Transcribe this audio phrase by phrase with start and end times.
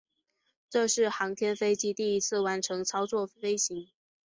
[0.67, 3.87] 这是航天飞机第一次完全操作飞行。